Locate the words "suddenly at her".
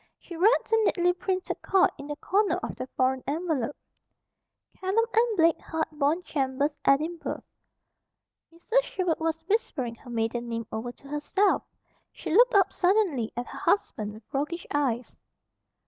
12.73-13.59